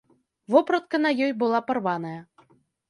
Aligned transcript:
Вопратка 0.53 1.01
на 1.05 1.13
ёй 1.27 1.33
была 1.45 1.63
парваная. 1.69 2.17